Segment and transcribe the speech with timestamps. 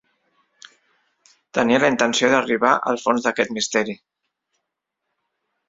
[1.57, 3.99] Tenia la intenció d'arribar al fons d'aquest misteri.